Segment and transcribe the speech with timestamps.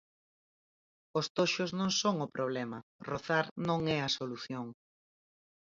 [1.19, 4.65] Os toxos non son o problema, rozar non é a solución.